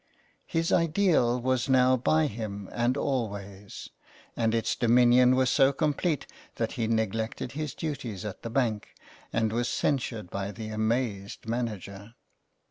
His 0.47 0.71
ideal 0.71 1.39
was 1.39 1.69
now 1.69 1.95
by 1.95 2.25
him 2.25 2.67
and 2.71 2.97
always, 2.97 3.91
and 4.35 4.55
its 4.55 4.75
dominion 4.75 5.35
was 5.35 5.51
so 5.51 5.71
complete 5.71 6.25
that 6.55 6.71
he 6.71 6.87
neglected 6.87 7.51
his 7.51 7.75
duties 7.75 8.25
at 8.25 8.41
the 8.41 8.49
bank, 8.49 8.95
and 9.31 9.53
was 9.53 9.69
censured 9.69 10.31
by 10.31 10.51
the 10.53 10.69
amazed 10.69 11.45
manager. 11.47 12.15